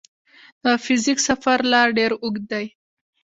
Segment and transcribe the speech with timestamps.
[0.63, 2.65] د فزیک سفر لا ډېر اوږ دی.